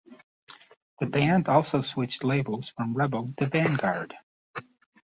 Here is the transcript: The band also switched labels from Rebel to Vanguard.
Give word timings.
The 0.99 1.05
band 1.05 1.47
also 1.47 1.83
switched 1.83 2.23
labels 2.23 2.69
from 2.69 2.95
Rebel 2.95 3.35
to 3.37 3.45
Vanguard. 3.45 4.15